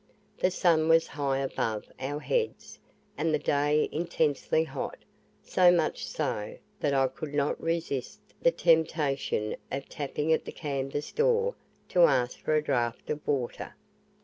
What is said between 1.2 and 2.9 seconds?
above our heads,